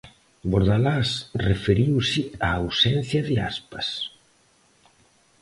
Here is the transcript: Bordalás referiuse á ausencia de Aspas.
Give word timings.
Bordalás 0.51 1.09
referiuse 1.49 2.21
á 2.47 2.49
ausencia 2.61 3.21
de 3.29 3.35
Aspas. 3.51 3.87